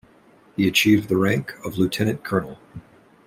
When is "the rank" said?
1.09-1.53